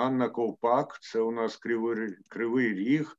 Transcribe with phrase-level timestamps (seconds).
[0.00, 3.17] Анна Ковпак, це у нас Кривий, Кривий Ріг,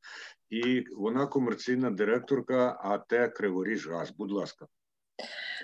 [0.51, 4.11] і вона комерційна директорка АТ Криворіжгаз.
[4.11, 4.67] Будь ласка.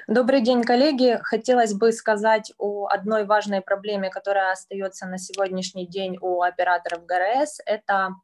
[0.08, 1.21] Добрый день, коллеги.
[1.22, 7.60] Хотелось бы сказать о одной важной проблеме, которая остается на сегодняшний день у операторов ГРС.
[7.67, 8.15] Это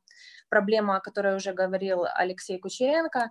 [0.49, 3.31] проблема, о которой уже говорил Алексей Кучеренко.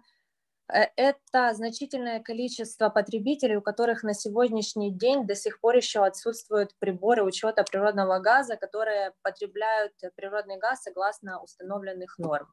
[0.72, 6.72] Э, это значительное количество потребителей, у которых на сегодняшний день до сих пор еще отсутствуют
[6.80, 12.48] приборы учета природного газа, которые потребляют природный газ согласно установленных норм.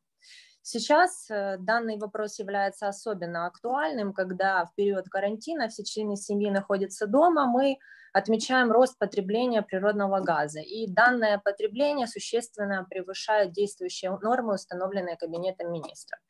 [0.62, 7.06] Сейчас э, данный вопрос является особенно актуальным, когда в период карантина все члены семьи находятся
[7.06, 7.78] дома, мы
[8.12, 10.60] отмечаем рост потребления природного газа.
[10.60, 16.20] И данное потребление существенно превышает действующие нормы, установленные Кабинетом министров.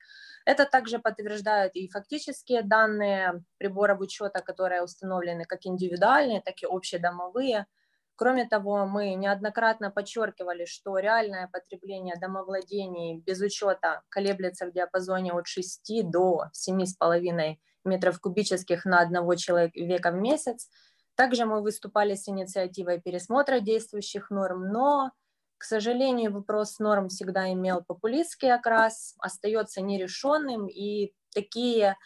[0.50, 7.66] Это также подтверждают и фактические данные приборов учета, которые установлены как индивидуальные, так и общедомовые–
[8.20, 15.46] Кроме того, мы неоднократно подчеркивали, что реальное потребление домовладений без учета колеблется в диапазоне от
[15.46, 20.68] 6 до 7,5 метров кубических на одного человека в месяц.
[21.14, 25.12] Также мы выступали с инициативой пересмотра действующих норм, но,
[25.60, 31.98] к сожалению, вопрос норм всегда имел популистский окрас, остается нерешенным, и такие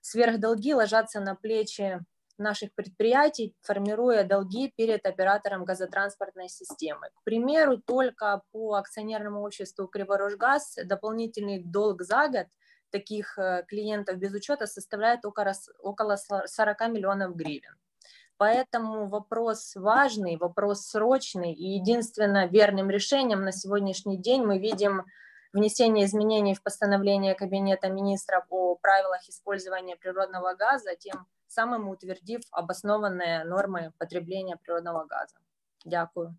[0.00, 2.00] сверхдолги ложатся на плечи
[2.38, 7.10] наших предприятий, формируя долги перед оператором газотранспортной системы.
[7.14, 12.46] К примеру, только по акционерному обществу Криворожгаз дополнительный долг за год
[12.88, 17.76] таких э, клиентов без учета составляет около, около 40 миллионов гривен.
[18.44, 25.06] Поэтому вопрос важный, вопрос срочный, и единственно верным решением на сегодняшний день мы видим
[25.54, 33.44] внесение изменений в постановление Кабинета министров о правилах использования природного газа, тем самым утвердив обоснованные
[33.44, 35.36] нормы потребления природного газа.
[35.86, 36.36] Дякую.